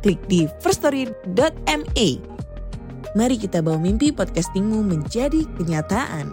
klik 0.00 0.20
di 0.26 0.48
firststory.me. 0.64 2.08
Mari 3.10 3.36
kita 3.36 3.60
bawa 3.60 3.76
mimpi 3.76 4.10
podcastingmu 4.10 4.80
menjadi 4.86 5.44
kenyataan. 5.60 6.32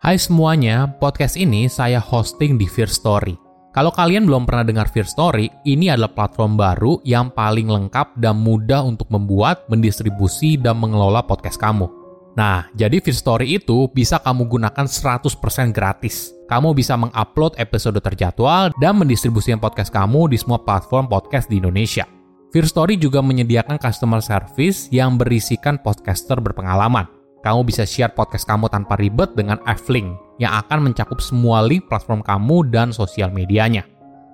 Hai 0.00 0.22
semuanya, 0.22 0.86
podcast 0.86 1.34
ini 1.34 1.66
saya 1.66 1.98
hosting 1.98 2.54
di 2.54 2.70
Fear 2.70 2.86
Story. 2.86 3.34
Kalau 3.74 3.90
kalian 3.90 4.24
belum 4.24 4.46
pernah 4.46 4.62
dengar 4.62 4.86
Fear 4.88 5.04
Story, 5.04 5.50
ini 5.66 5.90
adalah 5.90 6.14
platform 6.14 6.54
baru 6.54 7.02
yang 7.02 7.34
paling 7.34 7.66
lengkap 7.66 8.14
dan 8.16 8.38
mudah 8.38 8.86
untuk 8.86 9.10
membuat, 9.10 9.66
mendistribusi, 9.66 10.54
dan 10.56 10.78
mengelola 10.78 11.26
podcast 11.26 11.58
kamu. 11.58 11.90
Nah, 12.38 12.70
jadi 12.78 13.02
Fear 13.02 13.18
Story 13.18 13.46
itu 13.58 13.90
bisa 13.90 14.22
kamu 14.22 14.46
gunakan 14.46 14.86
100% 14.86 15.74
gratis. 15.74 16.35
Kamu 16.46 16.78
bisa 16.78 16.94
mengupload 16.94 17.58
episode 17.58 17.98
terjadwal 17.98 18.70
dan 18.78 19.02
mendistribusikan 19.02 19.58
podcast 19.58 19.90
kamu 19.90 20.30
di 20.30 20.38
semua 20.38 20.62
platform 20.62 21.10
podcast 21.10 21.50
di 21.50 21.58
Indonesia. 21.58 22.06
Fear 22.54 22.66
Story 22.70 22.94
juga 22.94 23.18
menyediakan 23.18 23.82
customer 23.82 24.22
service 24.22 24.86
yang 24.94 25.18
berisikan 25.18 25.82
podcaster 25.82 26.38
berpengalaman 26.38 27.10
kamu 27.46 27.62
bisa 27.62 27.86
share 27.86 28.10
podcast 28.10 28.42
kamu 28.42 28.66
tanpa 28.66 28.98
ribet 28.98 29.30
dengan 29.38 29.62
F-Link 29.70 30.18
yang 30.42 30.58
akan 30.66 30.90
mencakup 30.90 31.22
semua 31.22 31.62
link 31.62 31.86
platform 31.86 32.18
kamu 32.26 32.74
dan 32.74 32.90
sosial 32.90 33.30
medianya. 33.30 33.86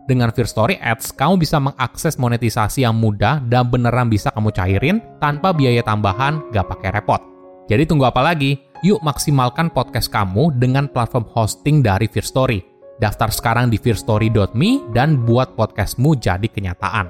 Dengan 0.09 0.33
Fear 0.33 0.49
Story 0.49 0.77
Ads, 0.81 1.13
kamu 1.13 1.37
bisa 1.37 1.61
mengakses 1.61 2.17
monetisasi 2.17 2.89
yang 2.89 2.97
mudah 2.97 3.45
dan 3.53 3.69
beneran 3.69 4.09
bisa 4.09 4.33
kamu 4.33 4.49
cairin 4.57 4.97
tanpa 5.21 5.53
biaya 5.53 5.85
tambahan 5.85 6.41
gak 6.57 6.73
pakai 6.73 6.91
repot. 6.97 7.21
Jadi 7.69 7.85
tunggu 7.85 8.09
apa 8.09 8.25
lagi? 8.25 8.72
Yuk 8.83 8.99
maksimalkan 8.99 9.71
podcast 9.71 10.11
kamu 10.11 10.59
dengan 10.59 10.91
platform 10.91 11.31
hosting 11.31 11.87
dari 11.87 12.11
Fear 12.11 12.27
Story. 12.27 12.59
Daftar 12.99 13.31
sekarang 13.31 13.71
di 13.71 13.79
fearstory.me 13.79 14.91
dan 14.91 15.23
buat 15.23 15.55
podcastmu 15.55 16.19
jadi 16.19 16.51
kenyataan. 16.51 17.07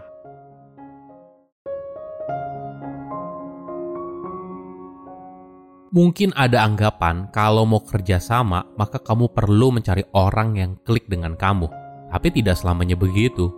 Mungkin 5.97 6.37
ada 6.37 6.61
anggapan 6.61 7.33
kalau 7.33 7.65
mau 7.65 7.81
kerja 7.81 8.21
sama, 8.21 8.69
maka 8.77 9.01
kamu 9.01 9.33
perlu 9.33 9.73
mencari 9.73 10.05
orang 10.13 10.61
yang 10.61 10.77
klik 10.85 11.09
dengan 11.09 11.41
kamu. 11.41 11.73
Tapi 12.13 12.29
tidak 12.37 12.61
selamanya 12.61 13.01
begitu. 13.01 13.49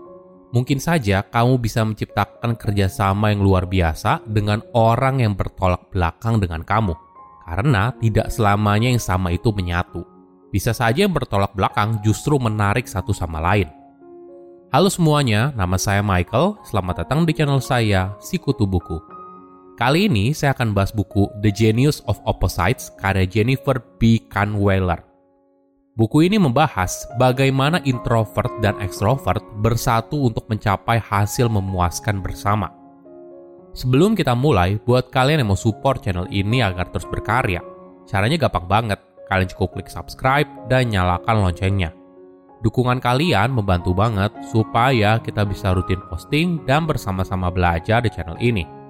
Mungkin 0.55 0.79
saja 0.79 1.27
kamu 1.27 1.59
bisa 1.59 1.83
menciptakan 1.83 2.55
kerjasama 2.55 3.35
yang 3.35 3.43
luar 3.43 3.67
biasa 3.67 4.23
dengan 4.23 4.63
orang 4.71 5.19
yang 5.19 5.35
bertolak 5.35 5.91
belakang 5.91 6.39
dengan 6.39 6.63
kamu. 6.63 7.04
Karena 7.45 7.93
tidak 8.01 8.33
selamanya 8.33 8.89
yang 8.89 9.03
sama 9.03 9.29
itu 9.37 9.53
menyatu. 9.53 10.01
Bisa 10.49 10.73
saja 10.73 11.05
yang 11.05 11.13
bertolak 11.13 11.53
belakang 11.53 12.01
justru 12.01 12.41
menarik 12.41 12.89
satu 12.89 13.13
sama 13.13 13.37
lain. 13.39 13.69
Halo 14.73 14.89
semuanya, 14.89 15.53
nama 15.53 15.77
saya 15.77 16.01
Michael. 16.01 16.57
Selamat 16.65 17.05
datang 17.05 17.29
di 17.29 17.37
channel 17.37 17.61
saya, 17.61 18.17
Sikutu 18.19 18.65
Buku. 18.65 18.99
Kali 19.77 20.07
ini 20.07 20.31
saya 20.31 20.55
akan 20.55 20.71
bahas 20.71 20.95
buku 20.95 21.27
The 21.43 21.51
Genius 21.51 21.99
of 22.07 22.23
Opposites 22.25 22.95
karya 22.95 23.27
Jennifer 23.27 23.83
B. 23.99 24.23
Kahnweiler. 24.31 25.03
Buku 25.95 26.27
ini 26.27 26.39
membahas 26.43 27.07
bagaimana 27.19 27.79
introvert 27.87 28.51
dan 28.59 28.79
extrovert 28.83 29.43
bersatu 29.63 30.31
untuk 30.31 30.47
mencapai 30.51 30.99
hasil 30.99 31.47
memuaskan 31.47 32.19
bersama. 32.19 32.84
Sebelum 33.75 34.15
kita 34.15 34.39
mulai, 34.39 34.79
buat 34.79 35.11
kalian 35.11 35.43
yang 35.43 35.51
mau 35.51 35.59
support 35.59 36.01
channel 36.07 36.31
ini 36.31 36.63
agar 36.63 36.95
terus 36.95 37.07
berkarya, 37.11 37.59
caranya 38.07 38.39
gampang 38.39 38.67
banget. 38.71 39.01
Kalian 39.27 39.51
cukup 39.51 39.75
klik 39.75 39.91
subscribe 39.91 40.47
dan 40.71 40.93
nyalakan 40.93 41.43
loncengnya. 41.43 41.91
Dukungan 42.63 43.03
kalian 43.03 43.51
membantu 43.51 43.93
banget 43.97 44.31
supaya 44.49 45.19
kita 45.19 45.43
bisa 45.43 45.75
rutin 45.75 46.01
posting 46.07 46.63
dan 46.65 46.87
bersama-sama 46.87 47.51
belajar 47.51 48.01
di 48.05 48.09
channel 48.13 48.39
ini 48.41 48.85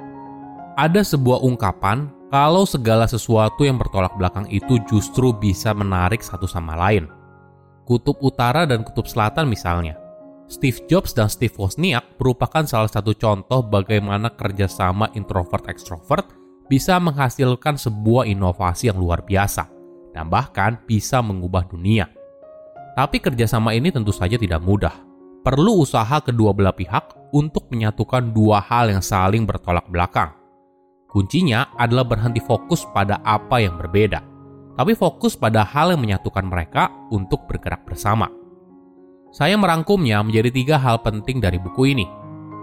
ada 0.75 1.07
sebuah 1.07 1.43
ungkapan 1.43 2.11
kalau 2.35 2.67
segala 2.67 3.07
sesuatu 3.07 3.63
yang 3.63 3.79
bertolak 3.79 4.11
belakang 4.19 4.47
itu 4.51 4.83
justru 4.91 5.31
bisa 5.31 5.71
menarik 5.71 6.19
satu 6.19 6.51
sama 6.51 6.75
lain. 6.75 7.07
Kutub 7.87 8.19
utara 8.19 8.67
dan 8.67 8.83
kutub 8.83 9.07
selatan 9.07 9.47
misalnya. 9.47 9.95
Steve 10.55 10.79
Jobs 10.87 11.11
dan 11.11 11.27
Steve 11.27 11.51
Wozniak 11.59 12.15
merupakan 12.23 12.63
salah 12.63 12.87
satu 12.87 13.11
contoh 13.19 13.67
bagaimana 13.67 14.31
kerjasama 14.31 15.11
introvert-extrovert 15.19 16.31
bisa 16.71 17.03
menghasilkan 17.03 17.75
sebuah 17.75 18.31
inovasi 18.31 18.95
yang 18.95 19.03
luar 19.03 19.27
biasa 19.27 19.67
dan 20.15 20.31
bahkan 20.31 20.79
bisa 20.87 21.19
mengubah 21.19 21.67
dunia. 21.67 22.07
Tapi 22.95 23.19
kerjasama 23.19 23.75
ini 23.75 23.91
tentu 23.91 24.15
saja 24.15 24.39
tidak 24.39 24.63
mudah. 24.63 24.95
Perlu 25.43 25.83
usaha 25.83 26.23
kedua 26.23 26.55
belah 26.55 26.73
pihak 26.73 27.35
untuk 27.35 27.67
menyatukan 27.75 28.31
dua 28.31 28.63
hal 28.63 28.95
yang 28.95 29.03
saling 29.03 29.43
bertolak 29.43 29.85
belakang 29.91 30.45
Kuncinya 31.15 31.71
adalah 31.79 32.03
berhenti 32.03 32.43
fokus 32.43 32.83
pada 32.91 33.23
apa 33.23 33.63
yang 33.63 33.79
berbeda, 33.79 34.19
tapi 34.75 34.99
fokus 34.99 35.39
pada 35.39 35.63
hal 35.63 35.95
yang 35.95 36.03
menyatukan 36.03 36.43
mereka 36.43 36.91
untuk 37.15 37.47
bergerak 37.47 37.87
bersama. 37.87 38.27
Saya 39.35 39.59
merangkumnya 39.59 40.23
menjadi 40.23 40.55
tiga 40.55 40.77
hal 40.79 41.03
penting 41.03 41.43
dari 41.43 41.59
buku 41.59 41.91
ini. 41.91 42.07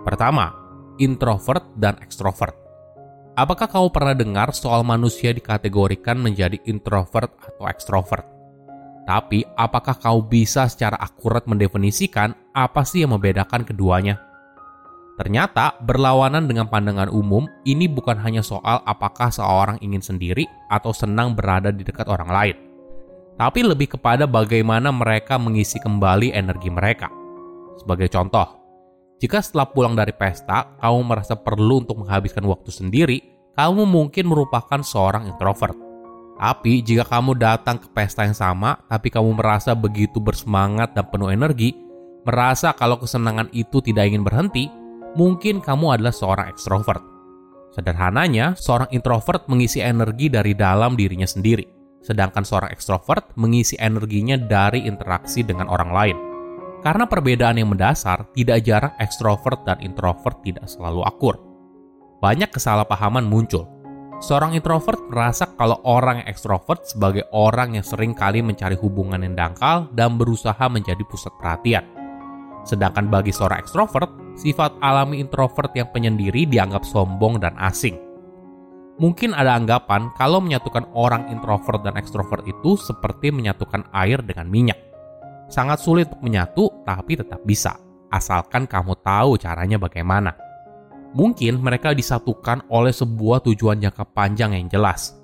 Pertama, 0.07 0.55
introvert 1.03 1.67
dan 1.75 1.99
extrovert. 1.99 2.55
Apakah 3.35 3.67
kamu 3.67 3.91
pernah 3.91 4.15
dengar 4.15 4.55
soal 4.55 4.87
manusia 4.87 5.35
dikategorikan 5.35 6.15
menjadi 6.15 6.55
introvert 6.71 7.35
atau 7.43 7.67
extrovert? 7.67 8.23
Tapi, 9.03 9.43
apakah 9.59 9.99
kau 9.99 10.23
bisa 10.23 10.71
secara 10.71 10.95
akurat 10.95 11.43
mendefinisikan 11.43 12.55
apa 12.55 12.87
sih 12.87 13.03
yang 13.03 13.19
membedakan 13.19 13.67
keduanya? 13.67 14.23
Ternyata, 15.19 15.75
berlawanan 15.83 16.47
dengan 16.47 16.71
pandangan 16.71 17.11
umum, 17.11 17.51
ini 17.67 17.91
bukan 17.91 18.15
hanya 18.23 18.39
soal 18.39 18.79
apakah 18.87 19.27
seorang 19.27 19.75
ingin 19.83 19.99
sendiri 19.99 20.47
atau 20.71 20.95
senang 20.95 21.35
berada 21.35 21.67
di 21.67 21.83
dekat 21.83 22.07
orang 22.07 22.31
lain, 22.31 22.55
tapi 23.41 23.66
lebih 23.66 23.97
kepada 23.97 24.29
bagaimana 24.29 24.94
mereka 24.94 25.41
mengisi 25.41 25.81
kembali 25.81 26.29
energi 26.29 26.69
mereka. 26.69 27.09
Sebagai 27.81 28.06
contoh, 28.13 28.46
jika 29.18 29.41
setelah 29.41 29.66
pulang 29.66 29.97
dari 29.97 30.13
pesta, 30.13 30.78
kamu 30.78 31.09
merasa 31.09 31.34
perlu 31.34 31.81
untuk 31.81 32.06
menghabiskan 32.06 32.46
waktu 32.46 32.69
sendiri, 32.69 33.18
kamu 33.57 33.90
mungkin 33.90 34.29
merupakan 34.29 34.85
seorang 34.85 35.25
introvert. 35.25 35.74
Tapi 36.38 36.85
jika 36.85 37.02
kamu 37.02 37.34
datang 37.34 37.81
ke 37.81 37.90
pesta 37.90 38.29
yang 38.29 38.38
sama, 38.38 38.78
tapi 38.85 39.09
kamu 39.09 39.34
merasa 39.34 39.73
begitu 39.73 40.22
bersemangat 40.22 40.94
dan 40.94 41.09
penuh 41.09 41.34
energi, 41.34 41.73
merasa 42.22 42.78
kalau 42.78 43.02
kesenangan 43.02 43.50
itu 43.58 43.81
tidak 43.81 44.06
ingin 44.06 44.22
berhenti, 44.22 44.69
mungkin 45.18 45.66
kamu 45.66 45.97
adalah 45.97 46.13
seorang 46.13 46.46
ekstrovert. 46.46 47.02
Sederhananya, 47.73 48.53
seorang 48.53 48.94
introvert 48.94 49.50
mengisi 49.50 49.81
energi 49.81 50.29
dari 50.29 50.53
dalam 50.53 50.94
dirinya 50.94 51.25
sendiri, 51.25 51.80
sedangkan 52.01 52.41
seorang 52.41 52.73
ekstrovert 52.73 53.34
mengisi 53.38 53.78
energinya 53.78 54.35
dari 54.38 54.85
interaksi 54.85 55.45
dengan 55.45 55.69
orang 55.69 55.91
lain. 55.94 56.17
Karena 56.81 57.06
perbedaan 57.06 57.61
yang 57.61 57.70
mendasar, 57.70 58.25
tidak 58.34 58.66
jarang 58.66 58.93
ekstrovert 58.97 59.61
dan 59.70 59.78
introvert 59.85 60.41
tidak 60.41 60.66
selalu 60.66 61.05
akur. 61.05 61.37
Banyak 62.17 62.49
kesalahpahaman 62.49 63.22
muncul. 63.22 63.70
Seorang 64.22 64.53
introvert 64.53 65.02
merasa 65.09 65.49
kalau 65.58 65.81
orang 65.81 66.22
yang 66.22 66.29
ekstrovert 66.29 66.85
sebagai 66.85 67.25
orang 67.34 67.73
yang 67.78 67.85
sering 67.85 68.14
kali 68.14 68.46
mencari 68.46 68.78
hubungan 68.78 69.22
yang 69.22 69.34
dangkal 69.34 69.90
dan 69.97 70.17
berusaha 70.17 70.61
menjadi 70.70 71.02
pusat 71.09 71.34
perhatian. 71.41 71.85
Sedangkan 72.61 73.09
bagi 73.09 73.34
seorang 73.34 73.61
ekstrovert, 73.61 74.37
sifat 74.37 74.78
alami 74.81 75.22
introvert 75.22 75.73
yang 75.73 75.90
penyendiri 75.90 76.46
dianggap 76.46 76.85
sombong 76.85 77.41
dan 77.41 77.58
asing. 77.58 78.10
Mungkin 79.01 79.33
ada 79.33 79.57
anggapan 79.57 80.13
kalau 80.13 80.37
menyatukan 80.37 80.85
orang 80.93 81.25
introvert 81.33 81.81
dan 81.81 81.97
ekstrovert 81.97 82.45
itu 82.45 82.77
seperti 82.77 83.33
menyatukan 83.33 83.89
air 83.97 84.21
dengan 84.21 84.45
minyak. 84.45 84.77
Sangat 85.49 85.81
sulit 85.81 86.05
untuk 86.13 86.21
menyatu, 86.21 86.69
tapi 86.85 87.17
tetap 87.17 87.41
bisa, 87.41 87.81
asalkan 88.13 88.69
kamu 88.69 88.93
tahu 89.01 89.41
caranya 89.41 89.81
bagaimana. 89.81 90.37
Mungkin 91.17 91.65
mereka 91.65 91.97
disatukan 91.97 92.69
oleh 92.69 92.93
sebuah 92.93 93.41
tujuan 93.49 93.81
jangka 93.81 94.05
panjang 94.13 94.53
yang 94.53 94.69
jelas. 94.69 95.17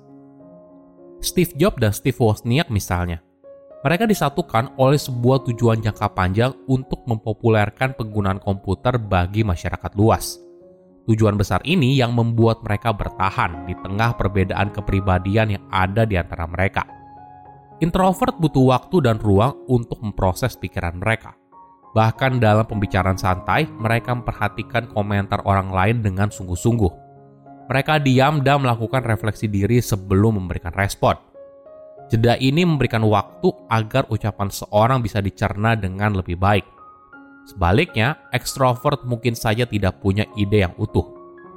Steve 1.22 1.54
Jobs 1.54 1.78
dan 1.78 1.94
Steve 1.94 2.18
Wozniak 2.18 2.74
misalnya. 2.74 3.22
Mereka 3.86 4.10
disatukan 4.10 4.74
oleh 4.74 4.98
sebuah 4.98 5.46
tujuan 5.46 5.78
jangka 5.86 6.18
panjang 6.18 6.50
untuk 6.66 7.06
mempopulerkan 7.06 7.94
penggunaan 7.94 8.42
komputer 8.42 8.98
bagi 8.98 9.46
masyarakat 9.46 9.94
luas. 9.94 10.47
Tujuan 11.08 11.40
besar 11.40 11.64
ini 11.64 11.96
yang 11.96 12.12
membuat 12.12 12.60
mereka 12.60 12.92
bertahan 12.92 13.64
di 13.64 13.72
tengah 13.80 14.12
perbedaan 14.20 14.68
kepribadian 14.68 15.56
yang 15.56 15.64
ada 15.72 16.04
di 16.04 16.20
antara 16.20 16.44
mereka. 16.44 16.84
Introvert 17.80 18.36
butuh 18.36 18.76
waktu 18.76 19.08
dan 19.08 19.16
ruang 19.16 19.56
untuk 19.72 20.04
memproses 20.04 20.52
pikiran 20.60 21.00
mereka. 21.00 21.32
Bahkan 21.96 22.44
dalam 22.44 22.68
pembicaraan 22.68 23.16
santai, 23.16 23.64
mereka 23.80 24.12
memperhatikan 24.12 24.92
komentar 24.92 25.40
orang 25.48 25.72
lain 25.72 26.04
dengan 26.04 26.28
sungguh-sungguh. 26.28 26.92
Mereka 27.72 28.04
diam 28.04 28.44
dan 28.44 28.60
melakukan 28.60 29.00
refleksi 29.00 29.48
diri 29.48 29.80
sebelum 29.80 30.36
memberikan 30.44 30.76
respon. 30.76 31.16
Jeda 32.12 32.36
ini 32.36 32.68
memberikan 32.68 33.04
waktu 33.08 33.48
agar 33.72 34.04
ucapan 34.12 34.52
seorang 34.52 35.00
bisa 35.00 35.24
dicerna 35.24 35.72
dengan 35.72 36.16
lebih 36.16 36.36
baik. 36.36 36.77
Sebaliknya, 37.48 38.20
ekstrovert 38.28 39.08
mungkin 39.08 39.32
saja 39.32 39.64
tidak 39.64 40.04
punya 40.04 40.28
ide 40.36 40.68
yang 40.68 40.76
utuh, 40.76 41.08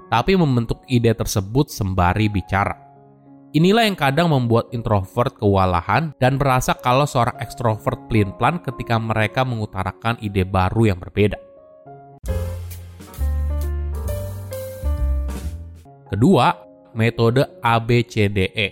tapi 0.08 0.40
membentuk 0.40 0.88
ide 0.88 1.12
tersebut 1.12 1.68
sembari 1.68 2.32
bicara. 2.32 2.72
Inilah 3.52 3.84
yang 3.84 4.00
kadang 4.00 4.32
membuat 4.32 4.72
introvert 4.72 5.36
kewalahan 5.36 6.16
dan 6.16 6.40
berasa 6.40 6.72
kalau 6.80 7.04
seorang 7.04 7.36
ekstrovert 7.44 8.08
pelin-pelan 8.08 8.64
ketika 8.64 8.96
mereka 8.96 9.44
mengutarakan 9.44 10.16
ide 10.24 10.48
baru 10.48 10.96
yang 10.96 11.00
berbeda. 11.04 11.36
Kedua, 16.08 16.56
metode 16.96 17.60
ABCDE 17.60 18.68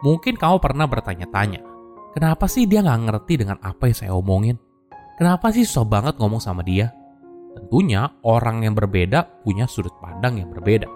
Mungkin 0.00 0.40
kamu 0.40 0.56
pernah 0.56 0.88
bertanya-tanya, 0.88 1.60
kenapa 2.16 2.48
sih 2.48 2.64
dia 2.64 2.80
nggak 2.80 3.12
ngerti 3.12 3.44
dengan 3.44 3.60
apa 3.60 3.92
yang 3.92 3.96
saya 3.96 4.16
omongin? 4.16 4.63
Kenapa 5.14 5.54
sih 5.54 5.62
susah 5.62 5.86
banget 5.86 6.18
ngomong 6.18 6.42
sama 6.42 6.66
dia? 6.66 6.90
Tentunya 7.54 8.10
orang 8.26 8.66
yang 8.66 8.74
berbeda 8.74 9.46
punya 9.46 9.70
sudut 9.70 9.94
pandang 10.02 10.42
yang 10.42 10.50
berbeda. 10.50 10.90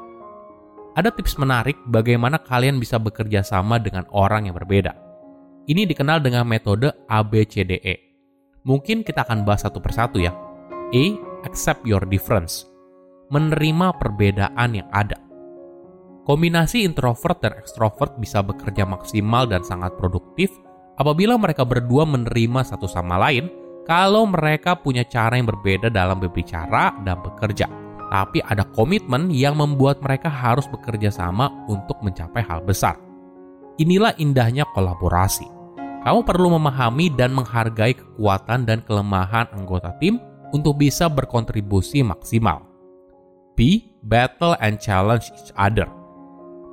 Ada 0.99 1.15
tips 1.15 1.39
menarik 1.39 1.79
bagaimana 1.87 2.43
kalian 2.43 2.83
bisa 2.83 2.99
bekerja 2.99 3.47
sama 3.47 3.79
dengan 3.79 4.03
orang 4.11 4.51
yang 4.51 4.59
berbeda. 4.59 4.91
Ini 5.71 5.87
dikenal 5.87 6.19
dengan 6.19 6.43
metode 6.51 6.91
ABCDE. 7.07 7.95
Mungkin 8.67 9.07
kita 9.07 9.23
akan 9.23 9.47
bahas 9.47 9.63
satu 9.63 9.79
persatu 9.79 10.19
ya. 10.19 10.35
A. 10.91 11.05
Accept 11.47 11.87
your 11.87 12.03
difference. 12.03 12.67
Menerima 13.31 13.95
perbedaan 14.03 14.71
yang 14.75 14.89
ada. 14.91 15.23
Kombinasi 16.27 16.83
introvert 16.83 17.39
dan 17.39 17.55
ekstrovert 17.55 18.19
bisa 18.19 18.43
bekerja 18.43 18.83
maksimal 18.83 19.47
dan 19.47 19.63
sangat 19.63 19.95
produktif 19.95 20.51
apabila 20.99 21.39
mereka 21.39 21.63
berdua 21.63 22.03
menerima 22.03 22.67
satu 22.67 22.91
sama 22.91 23.17
lain 23.17 23.49
kalau 23.89 24.29
mereka 24.29 24.77
punya 24.77 25.01
cara 25.09 25.41
yang 25.41 25.49
berbeda 25.49 25.89
dalam 25.89 26.21
berbicara 26.21 26.93
dan 27.09 27.25
bekerja. 27.25 27.65
Tapi 28.09 28.45
ada 28.45 28.65
komitmen 28.77 29.33
yang 29.33 29.57
membuat 29.57 30.05
mereka 30.05 30.29
harus 30.29 30.69
bekerja 30.69 31.09
sama 31.09 31.49
untuk 31.69 31.97
mencapai 32.05 32.45
hal 32.45 32.61
besar. 32.65 33.01
Inilah 33.81 34.13
indahnya 34.21 34.69
kolaborasi. 34.77 35.49
Kamu 36.05 36.21
perlu 36.25 36.57
memahami 36.57 37.13
dan 37.13 37.33
menghargai 37.33 37.97
kekuatan 37.97 38.65
dan 38.69 38.85
kelemahan 38.85 39.49
anggota 39.57 39.93
tim 40.01 40.21
untuk 40.53 40.81
bisa 40.81 41.09
berkontribusi 41.09 42.05
maksimal. 42.05 42.65
B. 43.57 43.89
Battle 44.05 44.57
and 44.63 44.79
challenge 44.79 45.29
each 45.37 45.53
other. 45.59 45.98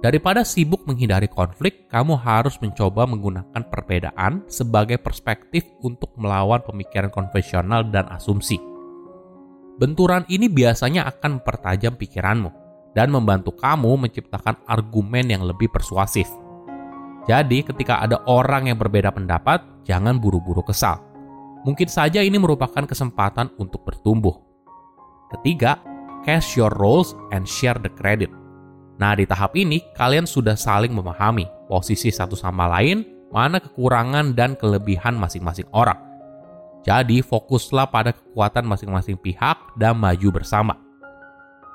Daripada 0.06 0.46
sibuk 0.46 0.86
menghindari 0.86 1.25
konflik, 1.25 1.90
kamu 1.90 2.13
harus 2.22 2.62
mencoba 2.62 3.10
menggunakan 3.10 3.57
perbedaan 3.74 4.46
sebagai 4.46 5.02
perspektif 5.02 5.66
untuk 5.81 6.13
melawan 6.22 6.62
pemikiran 6.62 7.10
konvensional 7.10 7.90
dan 7.90 8.06
asumsi. 8.13 8.62
Benturan 9.81 10.22
ini 10.30 10.46
biasanya 10.46 11.10
akan 11.10 11.42
mempertajam 11.42 11.98
pikiranmu 11.98 12.54
dan 12.94 13.10
membantu 13.10 13.57
kamu 13.57 14.06
menciptakan 14.06 14.62
argumen 14.69 15.25
yang 15.25 15.42
lebih 15.42 15.74
persuasif. 15.74 16.30
Jadi, 17.25 17.66
ketika 17.66 18.06
ada 18.06 18.22
orang 18.30 18.69
yang 18.69 18.78
berbeda 18.78 19.10
pendapat, 19.10 19.66
jangan 19.90 20.22
buru-buru 20.22 20.62
kesal. 20.62 21.02
Mungkin 21.66 21.90
saja 21.90 22.22
ini 22.22 22.38
merupakan 22.38 22.86
kesempatan 22.86 23.57
untuk 23.57 23.81
bertumbuh. 23.81 24.38
Ketiga, 25.34 25.81
cast 26.22 26.54
your 26.54 26.69
roles 26.78 27.18
and 27.34 27.50
share 27.50 27.81
the 27.81 27.90
credit. 27.90 28.44
Nah, 28.95 29.12
di 29.12 29.27
tahap 29.27 29.56
ini 29.59 29.83
kalian 29.92 30.24
sudah 30.24 30.56
saling 30.56 30.95
memahami 30.95 31.44
posisi 31.68 32.07
satu 32.07 32.38
sama 32.39 32.71
lain, 32.80 33.03
mana 33.27 33.59
kekurangan 33.59 34.31
dan 34.31 34.56
kelebihan 34.56 35.19
masing-masing 35.19 35.68
orang. 35.75 36.00
Jadi, 36.88 37.19
fokuslah 37.19 37.92
pada 37.92 38.15
kekuatan 38.15 38.63
masing-masing 38.63 39.19
pihak 39.19 39.57
dan 39.75 40.00
maju 40.00 40.30
bersama. 40.31 40.80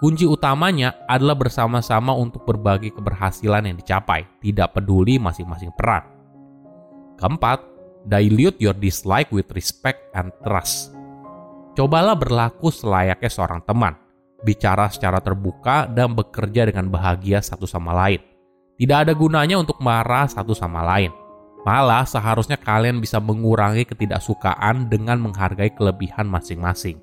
Kunci 0.01 0.25
utamanya 0.25 0.97
adalah 1.05 1.37
bersama-sama 1.37 2.17
untuk 2.17 2.49
berbagi 2.49 2.89
keberhasilan 2.89 3.69
yang 3.69 3.77
dicapai, 3.77 4.25
tidak 4.41 4.73
peduli 4.73 5.21
masing-masing 5.21 5.69
peran. 5.77 6.09
Keempat, 7.21 7.61
dilute 8.09 8.57
your 8.65 8.73
dislike 8.73 9.29
with 9.29 9.53
respect 9.53 10.09
and 10.17 10.33
trust. 10.41 10.97
Cobalah 11.77 12.17
berlaku 12.17 12.73
selayaknya 12.73 13.29
seorang 13.29 13.61
teman 13.69 13.93
bicara 14.43 14.89
secara 14.89 15.21
terbuka, 15.21 15.89
dan 15.89 16.17
bekerja 16.17 16.69
dengan 16.69 16.89
bahagia 16.89 17.41
satu 17.41 17.69
sama 17.69 17.93
lain. 17.93 18.21
Tidak 18.81 18.97
ada 18.97 19.13
gunanya 19.13 19.61
untuk 19.61 19.77
marah 19.85 20.25
satu 20.25 20.57
sama 20.57 20.81
lain. 20.81 21.13
Malah 21.61 22.09
seharusnya 22.09 22.57
kalian 22.57 23.05
bisa 23.05 23.21
mengurangi 23.21 23.85
ketidaksukaan 23.85 24.89
dengan 24.89 25.21
menghargai 25.21 25.77
kelebihan 25.77 26.25
masing-masing. 26.25 26.97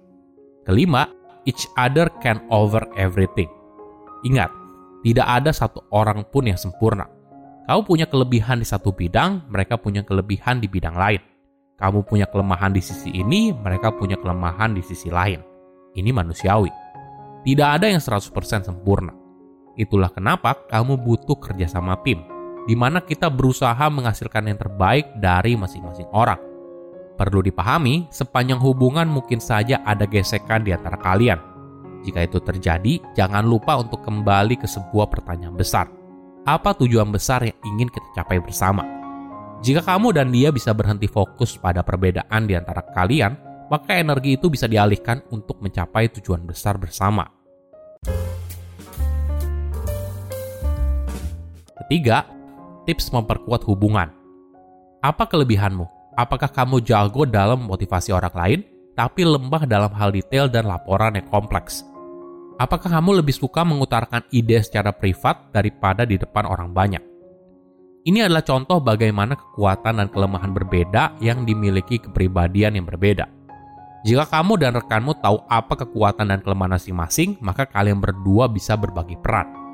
Kelima, 0.66 1.06
each 1.46 1.70
other 1.78 2.10
can 2.26 2.42
over 2.50 2.82
everything. 2.98 3.46
Ingat, 4.26 4.50
tidak 5.06 5.28
ada 5.30 5.54
satu 5.54 5.86
orang 5.94 6.26
pun 6.34 6.50
yang 6.50 6.58
sempurna. 6.58 7.06
Kamu 7.70 7.86
punya 7.86 8.10
kelebihan 8.10 8.58
di 8.58 8.68
satu 8.68 8.90
bidang, 8.90 9.46
mereka 9.52 9.78
punya 9.78 10.02
kelebihan 10.02 10.58
di 10.58 10.66
bidang 10.66 10.98
lain. 10.98 11.22
Kamu 11.78 12.10
punya 12.10 12.26
kelemahan 12.26 12.74
di 12.74 12.82
sisi 12.82 13.14
ini, 13.14 13.54
mereka 13.54 13.94
punya 13.94 14.18
kelemahan 14.18 14.74
di 14.74 14.82
sisi 14.82 15.14
lain. 15.14 15.38
Ini 15.94 16.10
manusiawi. 16.10 16.87
Tidak 17.48 17.64
ada 17.64 17.88
yang 17.88 18.04
100% 18.04 18.68
sempurna. 18.68 19.16
Itulah 19.80 20.12
kenapa 20.12 20.68
kamu 20.68 21.00
butuh 21.00 21.40
kerjasama 21.40 21.96
tim, 22.04 22.20
di 22.68 22.76
mana 22.76 23.00
kita 23.00 23.32
berusaha 23.32 23.88
menghasilkan 23.88 24.52
yang 24.52 24.60
terbaik 24.60 25.16
dari 25.16 25.56
masing-masing 25.56 26.12
orang. 26.12 26.36
Perlu 27.16 27.40
dipahami, 27.40 28.12
sepanjang 28.12 28.60
hubungan 28.60 29.08
mungkin 29.08 29.40
saja 29.40 29.80
ada 29.88 30.04
gesekan 30.04 30.68
di 30.68 30.76
antara 30.76 31.00
kalian. 31.00 31.40
Jika 32.04 32.28
itu 32.28 32.44
terjadi, 32.44 33.00
jangan 33.16 33.48
lupa 33.48 33.80
untuk 33.80 34.04
kembali 34.04 34.60
ke 34.60 34.68
sebuah 34.68 35.08
pertanyaan 35.08 35.56
besar. 35.56 35.88
Apa 36.44 36.76
tujuan 36.76 37.08
besar 37.16 37.48
yang 37.48 37.56
ingin 37.64 37.88
kita 37.88 38.12
capai 38.12 38.44
bersama? 38.44 38.84
Jika 39.64 39.88
kamu 39.88 40.12
dan 40.12 40.36
dia 40.36 40.52
bisa 40.52 40.76
berhenti 40.76 41.08
fokus 41.08 41.56
pada 41.56 41.80
perbedaan 41.80 42.44
di 42.44 42.60
antara 42.60 42.84
kalian, 42.92 43.40
maka 43.72 43.96
energi 43.96 44.36
itu 44.36 44.52
bisa 44.52 44.68
dialihkan 44.68 45.24
untuk 45.32 45.64
mencapai 45.64 46.12
tujuan 46.12 46.44
besar 46.44 46.76
bersama. 46.76 47.37
Ketiga, 51.88 52.28
tips 52.84 53.16
memperkuat 53.16 53.64
hubungan. 53.64 54.12
Apa 55.00 55.24
kelebihanmu? 55.24 55.88
Apakah 56.20 56.52
kamu 56.52 56.84
jago 56.84 57.24
dalam 57.24 57.64
motivasi 57.64 58.12
orang 58.12 58.36
lain, 58.36 58.60
tapi 58.92 59.24
lemah 59.24 59.64
dalam 59.64 59.96
hal 59.96 60.12
detail 60.12 60.52
dan 60.52 60.68
laporan 60.68 61.16
yang 61.16 61.24
kompleks? 61.32 61.88
Apakah 62.60 62.92
kamu 62.92 63.24
lebih 63.24 63.32
suka 63.32 63.64
mengutarakan 63.64 64.28
ide 64.36 64.60
secara 64.60 64.92
privat 64.92 65.48
daripada 65.56 66.04
di 66.04 66.20
depan 66.20 66.44
orang 66.44 66.76
banyak? 66.76 67.00
Ini 68.04 68.28
adalah 68.28 68.44
contoh 68.44 68.84
bagaimana 68.84 69.40
kekuatan 69.40 70.04
dan 70.04 70.12
kelemahan 70.12 70.52
berbeda 70.52 71.24
yang 71.24 71.48
dimiliki 71.48 72.04
kepribadian 72.04 72.76
yang 72.76 72.84
berbeda. 72.84 73.32
Jika 74.04 74.28
kamu 74.28 74.60
dan 74.60 74.76
rekanmu 74.76 75.24
tahu 75.24 75.40
apa 75.48 75.88
kekuatan 75.88 76.36
dan 76.36 76.44
kelemahan 76.44 76.76
masing-masing, 76.76 77.40
maka 77.40 77.64
kalian 77.64 78.04
berdua 78.04 78.52
bisa 78.52 78.76
berbagi 78.76 79.16
peran. 79.24 79.67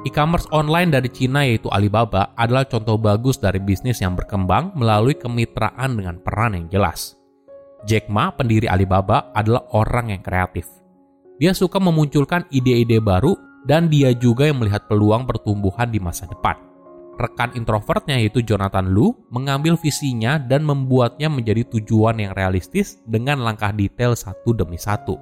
E-commerce 0.00 0.48
online 0.48 0.88
dari 0.88 1.12
Cina 1.12 1.44
yaitu 1.44 1.68
Alibaba 1.68 2.32
adalah 2.32 2.64
contoh 2.64 2.96
bagus 2.96 3.36
dari 3.36 3.60
bisnis 3.60 4.00
yang 4.00 4.16
berkembang 4.16 4.72
melalui 4.72 5.12
kemitraan 5.12 5.92
dengan 5.92 6.16
peran 6.24 6.56
yang 6.56 6.66
jelas. 6.72 7.20
Jack 7.84 8.08
Ma, 8.08 8.32
pendiri 8.32 8.64
Alibaba, 8.64 9.28
adalah 9.36 9.68
orang 9.76 10.08
yang 10.16 10.24
kreatif. 10.24 10.64
Dia 11.36 11.52
suka 11.52 11.76
memunculkan 11.76 12.48
ide-ide 12.48 12.96
baru 12.96 13.36
dan 13.68 13.92
dia 13.92 14.16
juga 14.16 14.48
yang 14.48 14.64
melihat 14.64 14.88
peluang 14.88 15.28
pertumbuhan 15.28 15.92
di 15.92 16.00
masa 16.00 16.24
depan. 16.24 16.56
Rekan 17.20 17.52
introvertnya 17.52 18.16
yaitu 18.16 18.40
Jonathan 18.40 18.88
Lu 18.88 19.12
mengambil 19.28 19.76
visinya 19.76 20.40
dan 20.40 20.64
membuatnya 20.64 21.28
menjadi 21.28 21.68
tujuan 21.76 22.16
yang 22.16 22.32
realistis 22.32 23.04
dengan 23.04 23.44
langkah 23.44 23.68
detail 23.76 24.16
satu 24.16 24.56
demi 24.56 24.80
satu. 24.80 25.20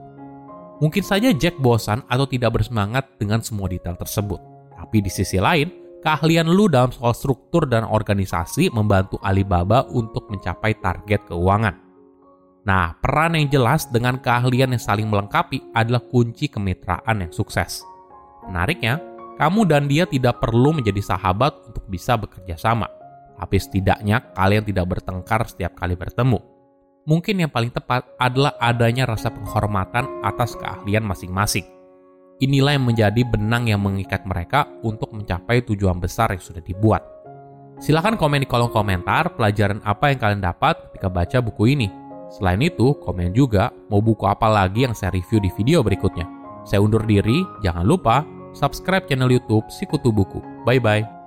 Mungkin 0.78 1.02
saja 1.02 1.34
Jack 1.34 1.58
bosan 1.58 2.06
atau 2.06 2.30
tidak 2.30 2.62
bersemangat 2.62 3.10
dengan 3.18 3.42
semua 3.42 3.66
detail 3.66 3.98
tersebut. 3.98 4.57
Tapi 4.78 5.02
di 5.02 5.10
sisi 5.10 5.42
lain, 5.42 5.98
keahlian 6.06 6.46
lu 6.46 6.70
dalam 6.70 6.94
soal 6.94 7.10
struktur 7.10 7.66
dan 7.66 7.82
organisasi 7.82 8.70
membantu 8.70 9.18
Alibaba 9.26 9.82
untuk 9.90 10.30
mencapai 10.30 10.78
target 10.78 11.26
keuangan. 11.26 11.74
Nah, 12.62 12.94
peran 13.00 13.34
yang 13.34 13.50
jelas 13.50 13.90
dengan 13.90 14.22
keahlian 14.22 14.70
yang 14.76 14.82
saling 14.82 15.08
melengkapi 15.10 15.74
adalah 15.74 16.04
kunci 16.04 16.46
kemitraan 16.46 17.26
yang 17.26 17.32
sukses. 17.34 17.82
Menariknya, 18.46 19.02
kamu 19.40 19.66
dan 19.66 19.90
dia 19.90 20.04
tidak 20.06 20.38
perlu 20.38 20.76
menjadi 20.76 21.00
sahabat 21.02 21.64
untuk 21.66 21.82
bisa 21.88 22.14
bekerja 22.20 22.60
sama, 22.60 22.86
tapi 23.40 23.56
setidaknya 23.56 24.34
kalian 24.36 24.66
tidak 24.66 24.84
bertengkar 24.84 25.48
setiap 25.48 25.74
kali 25.80 25.96
bertemu. 25.96 26.38
Mungkin 27.08 27.40
yang 27.40 27.48
paling 27.48 27.72
tepat 27.72 28.04
adalah 28.20 28.52
adanya 28.60 29.08
rasa 29.08 29.32
penghormatan 29.32 30.20
atas 30.20 30.52
keahlian 30.60 31.08
masing-masing 31.08 31.77
Inilah 32.38 32.78
yang 32.78 32.86
menjadi 32.86 33.22
benang 33.26 33.66
yang 33.66 33.82
mengikat 33.82 34.22
mereka 34.22 34.70
untuk 34.86 35.10
mencapai 35.10 35.58
tujuan 35.66 35.98
besar 35.98 36.30
yang 36.30 36.42
sudah 36.42 36.62
dibuat. 36.62 37.02
Silahkan 37.82 38.14
komen 38.14 38.42
di 38.42 38.48
kolom 38.50 38.70
komentar 38.70 39.34
pelajaran 39.34 39.82
apa 39.82 40.10
yang 40.10 40.18
kalian 40.18 40.42
dapat 40.42 40.78
ketika 40.90 41.10
baca 41.10 41.38
buku 41.42 41.74
ini. 41.74 41.88
Selain 42.30 42.62
itu, 42.62 42.94
komen 43.02 43.34
juga 43.34 43.74
mau 43.90 43.98
buku 43.98 44.26
apa 44.26 44.46
lagi 44.46 44.86
yang 44.86 44.94
saya 44.94 45.14
review 45.14 45.42
di 45.42 45.50
video 45.54 45.82
berikutnya. 45.82 46.26
Saya 46.62 46.82
undur 46.82 47.02
diri, 47.06 47.42
jangan 47.62 47.86
lupa 47.86 48.22
subscribe 48.54 49.06
channel 49.06 49.30
YouTube 49.30 49.66
Sikutu 49.70 50.14
Buku. 50.14 50.38
Bye 50.62 50.82
bye. 50.82 51.17